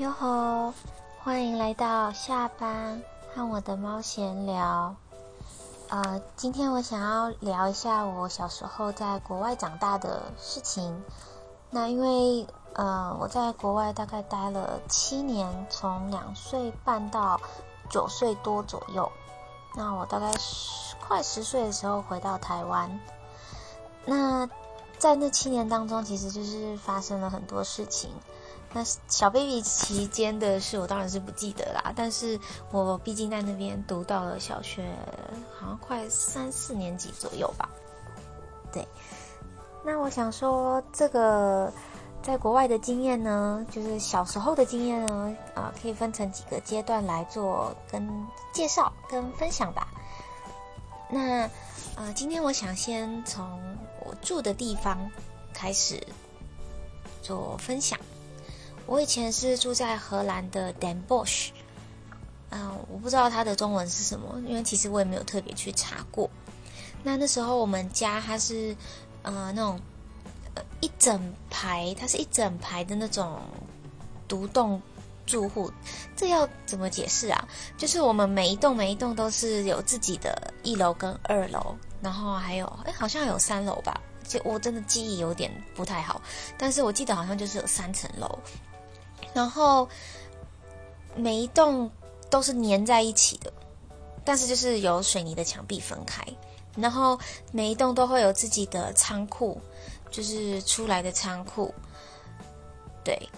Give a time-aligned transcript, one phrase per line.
[0.00, 0.72] 哟吼！
[1.22, 3.02] 欢迎来到下班
[3.34, 4.96] 和我的猫闲聊。
[5.90, 11.04] 呃，今天我想要聊一下我小时候在国外长大的事情。
[11.68, 17.38] 那因为呃我在国外大概待了七年，从两岁半到
[17.90, 19.12] 九岁多左右。
[19.74, 22.98] 那我大概十快十岁的时候回到台湾。
[24.06, 24.48] 那
[24.96, 28.10] 在那七年当中，其实就是发生了很多事情。
[28.72, 31.92] 那小 baby 期间的事，我当然是不记得啦。
[31.96, 32.38] 但是
[32.70, 34.88] 我毕竟在那边读到了小学，
[35.58, 37.68] 好像快三四年级左右吧。
[38.72, 38.86] 对，
[39.84, 41.72] 那我想说，这个
[42.22, 48.08] 在国外的经验呢，就是小时候的经验呢，啊，可以分成几个阶段来做跟
[48.52, 49.88] 介绍跟分享吧。
[51.08, 51.50] 那
[51.96, 53.60] 呃，今天我想先从
[54.04, 55.10] 我住的地方
[55.52, 56.00] 开始
[57.20, 57.98] 做分享。
[58.90, 61.50] 我以前是住在荷兰的 Den Bosch，
[62.48, 66.28] 嗯，我不知道它的中文是什么，因为其实我也没有特别去查过。
[67.04, 68.76] 那那时候我们家它是
[69.22, 69.80] 呃那种
[70.80, 73.40] 一整排，它是一整排的那种
[74.26, 74.82] 独栋
[75.24, 75.72] 住户，
[76.16, 77.48] 这要怎么解释啊？
[77.78, 86.20] 就是我们每一栋每一栋都是有自己的一楼跟二楼，然后还有哎好像有三楼吧，就我真的记忆有点不太好，
[86.58, 88.36] 但是我记得好像就是有三层楼。
[89.32, 89.88] 然后
[91.14, 91.90] 每一栋
[92.28, 93.52] 都是粘在一起的，
[94.24, 96.24] 但是就是有水泥的墙壁分开。
[96.76, 97.18] 然后
[97.52, 99.60] 每一栋都会有自己的仓库，
[100.10, 101.74] 就是出来的仓库。
[103.02, 103.28] 对，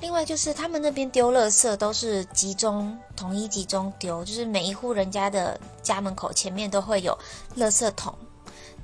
[0.00, 7.16] 另外就是他们那边丢垃圾都是集中、统一集中丢，就是每一户人家的家门口前面都会有
[7.56, 8.14] 垃圾桶。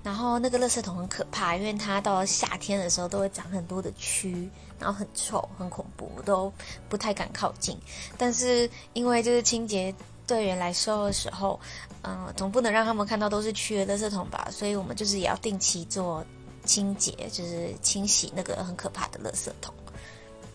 [0.02, 4.50] 然后那个垃圾桶很可怕，因为它到了夏天的时候都会长很多的蛆。
[4.78, 6.52] 然后很臭，很恐怖，我都
[6.88, 7.78] 不太敢靠近。
[8.18, 9.94] 但是因为就是清洁
[10.26, 11.58] 队员来收的时候，
[12.02, 16.24] 嗯，总不能让他们看到都是缺的垃圾桶吧，所以我们就是也要定期做
[16.64, 19.74] 清洁，就是清洗那个很可怕的垃圾桶。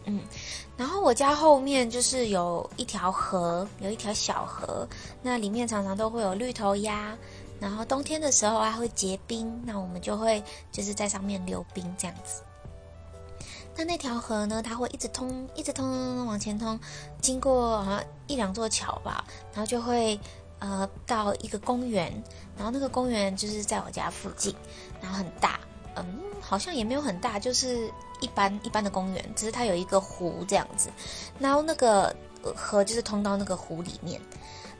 [0.05, 0.21] 嗯，
[0.75, 4.87] 然后我家后面就是有一条河，有一条小河，
[5.21, 7.15] 那里面常常都会有绿头鸭，
[7.59, 12.41] 然后冬天的时候还会结冰，那我们就会就是在上面溜冰这样子。
[13.79, 14.61] 那那条河呢？
[14.61, 16.77] 它会一直通，一直通往前通，
[17.21, 19.23] 经过好像一两座桥吧，
[19.53, 20.19] 然后就会
[20.59, 22.11] 呃到一个公园，
[22.57, 24.53] 然后那个公园就是在我家附近，
[25.01, 25.61] 然后很大，
[25.95, 30.89] 嗯，好像也没有很大，就是一般一般的公园，只是它有一个湖这样子，
[31.39, 32.13] 然后那个
[32.43, 34.19] 河就是通到那个湖里面，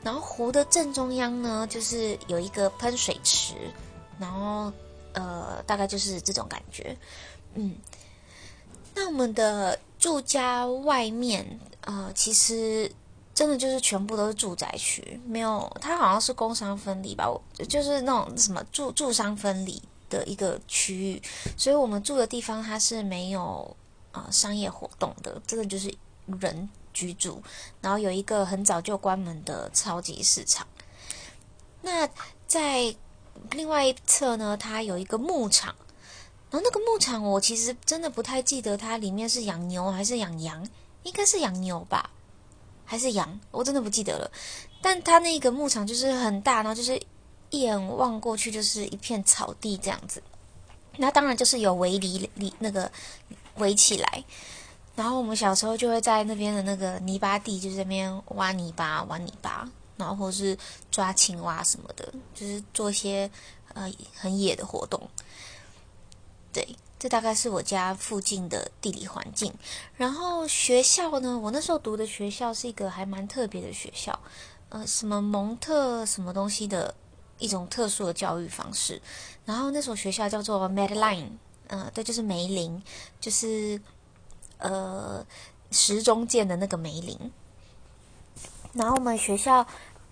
[0.02, 3.54] 然后湖的正中央呢，就是有一个喷水池，
[4.18, 4.70] 然后
[5.14, 6.94] 呃大概就是这种感觉，
[7.54, 7.74] 嗯。
[8.94, 12.90] 那我们的住家外面，呃，其实
[13.32, 17.26] 真的就是全部都是住宅区，没有它好像是工商分离吧，
[17.68, 21.22] 就是那种什么住住商分离的一个区域，
[21.56, 23.76] 所以我们住的地方它是没有
[24.12, 25.94] 啊商业活动的，真的就是
[26.40, 27.42] 人居住，
[27.80, 30.66] 然后有一个很早就关门的超级市场。
[31.82, 32.08] 那
[32.46, 32.94] 在
[33.52, 35.74] 另外一侧呢，它有一个牧场。
[36.50, 40.68] 然后那个牧场，我其实真的不太记得它里面是养牛还是养羊，
[41.04, 42.10] 应该是养牛吧，
[42.84, 44.30] 还是羊，我真的不记得了。
[44.82, 47.00] 但它那个牧场就是很大，然后就是
[47.50, 50.22] 一眼望过去就是一片草地这样子。
[50.96, 52.90] 那当然就是有围篱篱那个
[53.56, 54.24] 围起来，
[54.96, 60.58] 然后我们小时候就会在那边的那个泥巴地，就是那边挖泥巴、玩泥巴，然后或是
[60.90, 63.30] 抓青蛙什么的，就是做一些
[63.74, 65.00] 呃很野的活动。
[66.52, 69.54] 对，这大概是我家附近的地理环境。
[69.96, 74.18] 然后学校呢，我那时候读的学校是一个还蛮特别的学校，
[74.68, 76.94] 呃，什么蒙特什么东西的
[77.38, 79.00] 一种特殊的教育方式。
[79.44, 81.30] 然后那所学校叫做 Madeline，
[81.68, 82.82] 嗯，对，就是梅林，
[83.20, 83.80] 就是
[84.58, 85.24] 呃
[85.70, 87.18] 时钟剑的那个梅林。
[88.72, 89.66] 然后我们学校。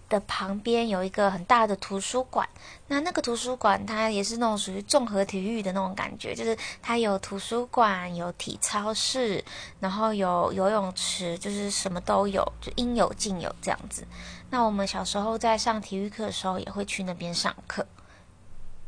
[0.09, 2.49] 的旁边有一个很大的图书馆，
[2.87, 9.45] 那那个图书馆它也是那种属于综合体育的那种感觉，就是它有图书馆、有体操室，
[9.81, 14.07] 然后有游泳池，就是什么都有，就应有尽有这样子。
[14.51, 17.87] 那我们小时候在上体育课的时候也会去那边上课。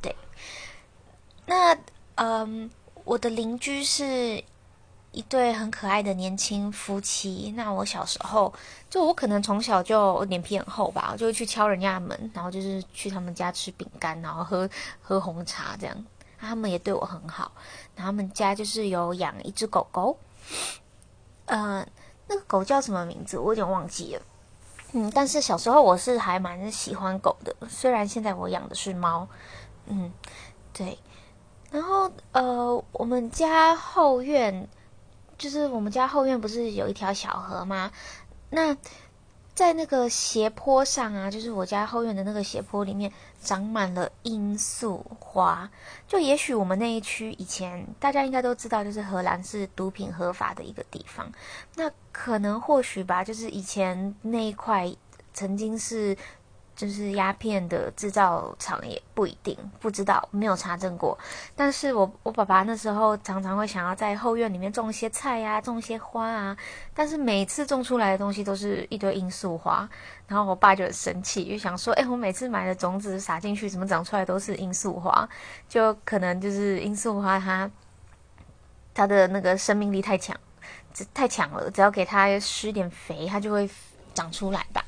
[0.00, 0.16] 对，
[1.46, 1.76] 那
[2.14, 2.70] 嗯，
[3.04, 4.42] 我的邻居是。
[5.12, 7.52] 一对很可爱的年轻夫妻。
[7.56, 8.52] 那我小时候，
[8.88, 14.68] 就我可能从小就脸皮很厚吧，就会去敲人家的门，然后就是去他们家吃饼干，然后喝
[15.00, 16.06] 喝红茶这样。
[16.38, 17.52] 他们也对我很好。
[17.94, 20.16] 然后他们家就是有养一只狗狗，
[21.44, 21.86] 呃，
[22.28, 23.38] 那个狗叫什么名字？
[23.38, 24.22] 我有点忘记了。
[24.92, 29.28] 嗯，但是小时候我是还蛮喜欢狗的，虽然现在我养的是猫。
[29.86, 30.10] 嗯，
[30.72, 30.98] 对。
[31.70, 34.68] 然后呃，我们家后院
[35.40, 37.90] 就是我们家后院不是有一条小河吗？
[38.50, 38.76] 那
[39.54, 43.10] 在那个斜坡上啊，就是我家后院的那个斜坡里面，
[43.42, 45.70] 长满了罂粟花。
[46.06, 51.32] 就也许我们那一区以前大家应该都知道，就是荷兰是毒品合法的一个地方。
[51.76, 54.94] 那可能或许吧，就是以前那一块
[55.32, 56.14] 曾经是。
[56.80, 61.18] 就是鸦片的制造厂也不一定不知道，没有查证过。
[61.54, 66.56] 但是我我爸爸那时候常常会想要在后院里面种一些菜呀，种一些花啊。
[66.94, 69.86] 但是每次种出来的东西都是一堆罂粟花，
[70.26, 75.28] 然后我爸就很生气，就想说：“哎，我每次买的种子撒进去，怎么长出来都是罂粟花？
[75.68, 77.70] 就可能就是罂粟花它
[78.94, 80.34] 它的那个生命力太强，
[81.12, 83.68] 太强了，只要给它施点肥，它就会
[84.14, 84.82] 长出来吧？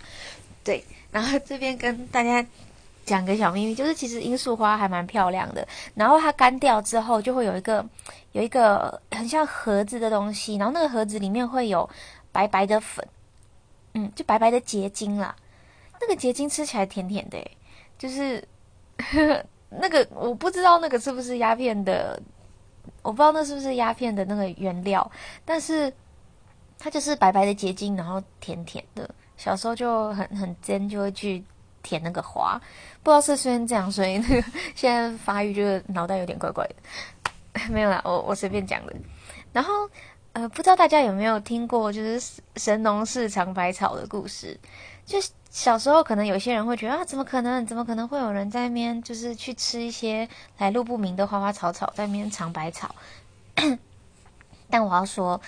[0.64, 2.44] 对。”然后这边跟大家
[3.04, 5.66] 讲个小秘密，就是其实罂粟花还蛮漂亮的。
[5.94, 7.84] 然后它干掉之后，就会有一个
[8.32, 11.88] 有一个很像盒子的东西，然后那个盒子里面会有
[12.32, 13.06] 白白的粉，
[13.94, 15.36] 嗯，就白白的结晶啦。
[16.00, 17.38] 那个结晶吃起来甜甜的，
[17.98, 18.42] 就是
[19.68, 22.20] 那个我不知道那个是不是鸦片的，
[23.02, 25.10] 我不知道那是不是鸦片的那个原料，
[25.44, 25.92] 但是
[26.78, 29.08] 它就是白白的结晶，然后甜甜的。
[29.42, 31.42] 小时候就很很尖，就会去
[31.82, 32.56] 舔那个花，
[33.02, 36.74] 不知道是虽然这样，所以那个现在发育就是脑袋有点怪怪的。
[37.68, 38.94] 没有啦，我我随便讲的。
[39.52, 39.90] 然后
[40.32, 44.56] 呃，不知道大家有没有听过就是神农氏尝百草的故事？
[45.04, 45.18] 就
[45.50, 47.66] 小时候可能有些人会觉得啊，怎么可能？
[47.66, 50.28] 怎么可能会有人在那边就是去吃一些
[50.58, 52.94] 来路不明的花花草草，在那边尝百草？
[54.70, 55.40] 但我要说，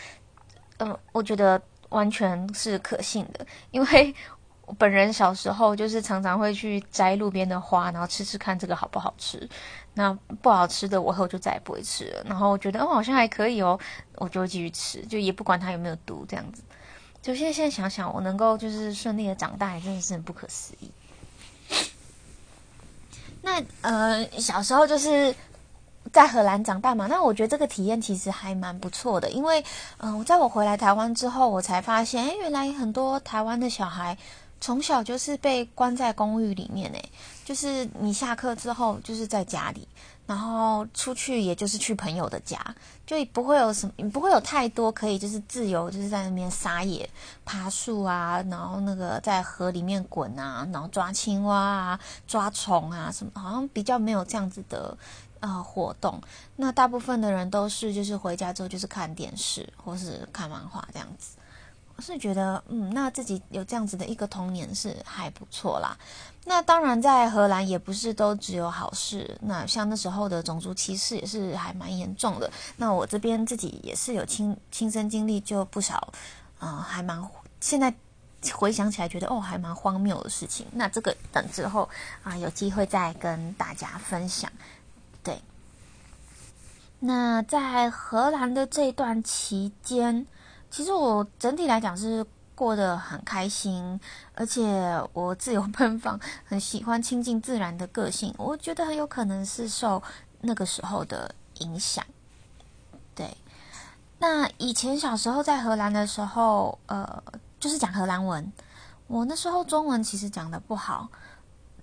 [0.78, 1.62] 嗯，我觉得。
[1.94, 4.14] 完全是可信的，因为
[4.66, 9.48] 我本人小时候就是常常会去摘路边的花，然后吃吃看这个好不好吃。
[9.94, 10.12] 那
[10.42, 12.24] 不好吃的，我以后就再也不会吃了。
[12.26, 13.78] 然后我觉得哦，好像还可以哦，
[14.16, 16.62] 我就会继续吃，就也不管它有没有毒这样子。
[17.22, 20.90] 就现在现在想想，我能够就是顺利的长大，也真的是很不可思议。
[23.40, 25.34] 那呃，小时候就是。
[26.14, 29.64] 在荷兰长大嘛，那我觉得这个体验其实还蛮不错的，因为，
[29.98, 34.16] 嗯，在我回来台湾之后，我才发现，哎，原来很多台湾的小孩
[34.60, 37.02] 从小就是被关在公寓里面，哎，
[37.44, 39.88] 就是你下课之后就是在家里，
[40.24, 42.64] 然后出去也就是去朋友的家，
[43.04, 47.10] 就不会有什么，不会有太多可以就是自由就是在那边撒野、
[47.44, 54.96] 爬树啊，然后那个在河里面滚啊，然后抓青蛙啊、抓虫啊什么，好像比较没有这样子的。
[55.44, 56.20] 啊，活动
[56.56, 61.36] 那大部分的人都是就是回家之后就是看电视或是看漫画这样子。
[61.96, 65.96] 我是觉得，嗯，那自己有这样子的一个童年是还不错啦。
[66.44, 69.38] 那当然，在荷兰也不是都只有好事。
[69.42, 72.50] 那像那时候的种族歧视也是还蛮严重的。
[72.78, 76.12] 那我这边自己也是有亲亲身经历，就不少，
[76.58, 77.24] 嗯，还蛮
[77.60, 77.94] 现在
[78.52, 80.66] 回想起来觉得哦，还蛮荒谬的事情。
[80.72, 81.88] 那这个等之后
[82.24, 84.50] 啊，有机会再跟大家分享。
[87.06, 90.26] 那在荷兰的这段期间，
[90.70, 92.24] 其实我整体来讲是
[92.54, 94.00] 过得很开心，
[94.34, 98.34] 而且我自由奔放，很喜欢亲近自然的个性。
[98.38, 100.02] 我觉得很有可能是受
[100.40, 102.02] 那个时候的影响。
[103.14, 103.36] 对，
[104.18, 107.22] 那以前小时候在荷兰的时候，呃，
[107.60, 108.50] 就是讲荷兰文，
[109.08, 111.10] 我那时候中文其实讲的不好，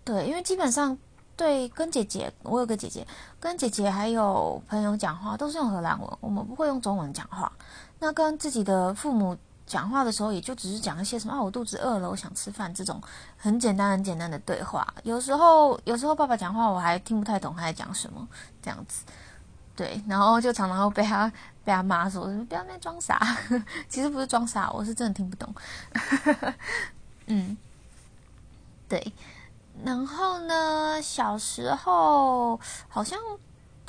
[0.04, 0.98] 对，因为基本上。
[1.42, 3.04] 对，跟姐姐，我有个姐姐，
[3.40, 7.52] 跟姐姐还有朋友讲话都是用荷兰文，我们不会用中文讲话。
[7.98, 13.02] 那跟自己的父母讲话的时候，也就只是讲一些什么啊，我肚子饿了，我想吃饭这种
[13.38, 14.88] 很简单、很简单的对话。
[15.02, 18.28] 有时候，有时候爸爸讲话我还听不太懂他在讲什么，
[18.62, 19.04] 这样子。
[19.76, 21.28] 对，然后就常常会被他
[21.64, 23.20] 被他妈说，不要在装傻。
[23.90, 25.52] 其实不是装傻，我是真的听不懂。
[27.26, 27.58] 嗯，
[28.88, 29.12] 对。
[29.84, 31.02] 然后呢？
[31.02, 33.20] 小时候好像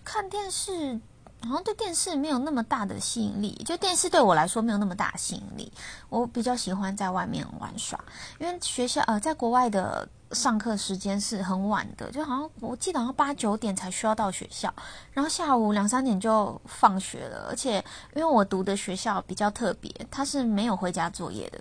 [0.03, 0.99] 看电视，
[1.43, 3.55] 好像对电视没有那么大的吸引力。
[3.67, 5.71] 就电视对我来说没有那么大吸引力。
[6.09, 8.03] 我比较喜欢在外面玩耍，
[8.39, 14.73] 因为学校呃，在国外的上课时间是很晚的，就好像我记得好像八九点才需要到学校，
[15.13, 17.49] 然后下午两三点就放学了。
[17.51, 17.85] 而且
[18.15, 21.61] 因为我读的学校比较特别，它是没有回家作业的，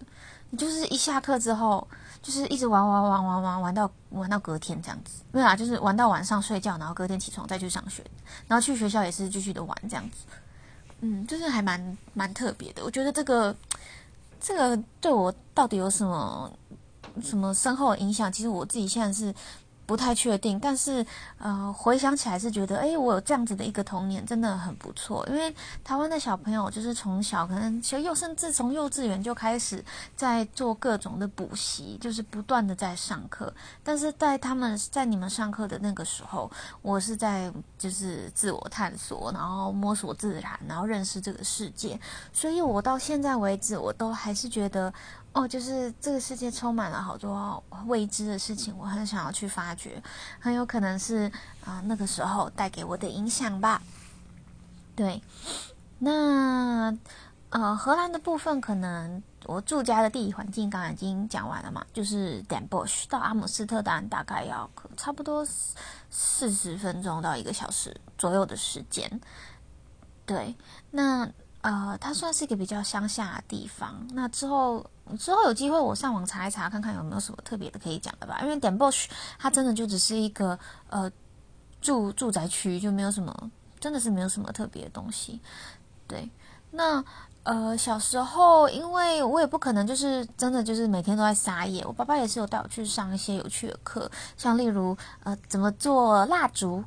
[0.57, 1.87] 就是一下课之后。
[2.21, 8.05] 就是一直玩玩玩玩玩玩到玩到隔天这样子，没有啊，就是玩到晚上睡觉，然后隔天起床再去上学，
[8.47, 10.17] 然后去学校也是继续的玩这样子，
[10.99, 12.83] 嗯，就是还蛮蛮特别的。
[12.85, 13.55] 我觉得这个
[14.39, 16.51] 这个对我到底有什么
[17.23, 18.31] 什么深厚的影响？
[18.31, 19.33] 其实我自己现在是。
[19.91, 21.05] 不太确定，但是
[21.37, 25.27] 呃，回想起来是觉得，哎，我有这样子的一个童年，真的很不错。
[25.29, 29.83] 因为台湾的小朋友就是从小可能其实幼甚至从幼稚园就开始
[30.15, 33.53] 在做各种的补习，就是不断的在上课。
[33.83, 36.49] 但是在他们在你们上课的那个时候，
[36.81, 41.99] 我是在就是自我探索，然后摸索自然，然后认识这个世界。
[42.31, 44.93] 所以我到现在为止，我都还是觉得。
[45.33, 50.03] 哦，就是这个世界充满了好多未知的事情，我很想要去发掘，
[50.39, 51.31] 很有可能是
[51.65, 53.81] 啊那个时候带给我的影响吧。
[54.93, 55.23] 对，
[55.99, 56.95] 那
[57.49, 65.47] 呃荷兰的部分，可能我住家的地理环境刚刚已经讲完了嘛，就是 Den b o s h 到阿姆斯特丹大概要差不多
[66.09, 69.21] 四十分钟到一个小时左右的时间。
[70.25, 70.55] 对，
[70.91, 71.29] 那
[71.61, 74.85] 呃它算是一个比较乡下的地方，那之后。
[75.19, 78.39] 之后有机会我上网查一查，看看有没有什么特别的可以讲的吧。
[78.43, 80.57] 因为点 Bosch 它真的就只是一个
[80.89, 81.11] 呃
[81.81, 85.41] 住住宅区，就没有什么，真的是没有什么特别的东西。
[86.07, 86.31] 对，
[86.69, 87.03] 那
[87.43, 96.81] 呃小时候，因为我也不可能就是真的就是每天都在撒野，我爸爸也是有带我去上一些有趣的课，像例如呃怎么做蜡烛。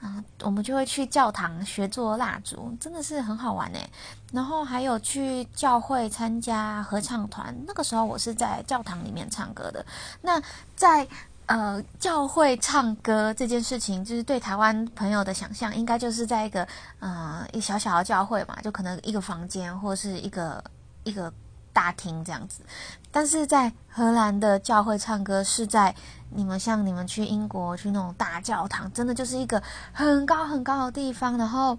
[0.00, 3.90] 啊，我们就会去教堂学做蜡烛，真的是很好玩诶。
[4.32, 9.84] 然后还有去教会参加合唱团，那个时候我是在教堂里面唱歌的。
[10.22, 10.40] 那
[10.74, 11.06] 在
[11.46, 16.66] 呃教会唱歌这件事情，就是对台湾朋友的想象，应该就是在一个
[17.00, 20.64] 呃一小小的教会嘛，就可能一个房间或是一个
[21.04, 21.30] 一个
[21.72, 22.62] 大厅这样子。
[23.10, 25.94] 但是在荷兰的教会唱歌是在。
[26.32, 29.60] 你们像你们去英国去那种大教堂，真的就是一个
[29.92, 31.76] 很高很高的地方，然后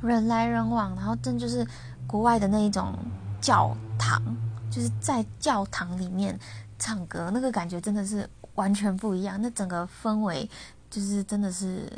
[0.00, 1.66] 人来人往，然后真就是
[2.06, 2.94] 国外的那一种
[3.42, 4.22] 教堂，
[4.70, 6.40] 就是在教堂里面
[6.78, 9.38] 唱歌，那个感觉真的是完全不一样。
[9.38, 10.48] 那整个氛围
[10.88, 11.92] 就是真的是，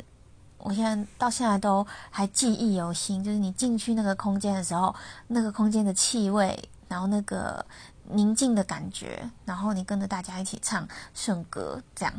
[0.57, 3.23] 我现在到现在都还记忆犹新。
[3.23, 4.93] 就是你进去那个空间的时候，
[5.27, 7.65] 那个空间的气味，然后那个。
[8.13, 12.13] 宁静的感觉，然后你跟着大家一起唱圣歌，这样。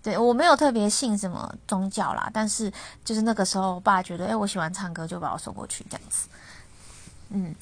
[0.00, 6.28] 对我没有特别信什么宗教啦，但是就是那个时候，我爸觉得，哎，我喜欢唱歌，就把我送过去这样子。
[7.30, 7.52] 嗯，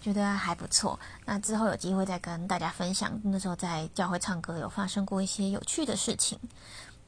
[0.00, 0.98] 觉得还不错。
[1.26, 6.36] 那之后有机会再跟大家分享，那时候在教会唱歌有发生过一些有趣的事情。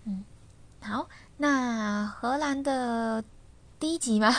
[0.05, 0.23] 嗯，
[0.81, 3.25] 好，那荷兰的。
[3.81, 4.31] 第一集吗？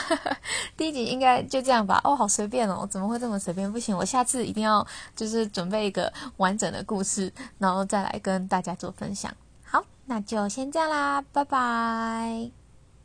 [0.76, 2.00] 第一集应该就这样吧。
[2.04, 3.70] 哦，好随便哦，怎么会这么随便？
[3.70, 9.34] 不行，我下次一定要就是准备一个完整的故事，然后再来跟大家做分享。
[9.64, 12.61] 好，那就先这样啦，拜拜。